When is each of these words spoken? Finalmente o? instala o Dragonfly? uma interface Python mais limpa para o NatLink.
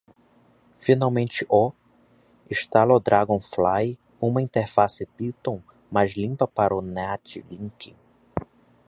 Finalmente 0.79 1.45
o? 1.47 1.71
instala 2.49 2.91
o 2.95 2.99
Dragonfly? 2.99 3.99
uma 4.19 4.41
interface 4.41 5.05
Python 5.05 5.61
mais 5.91 6.13
limpa 6.15 6.47
para 6.47 6.75
o 6.75 6.81
NatLink. 6.81 7.95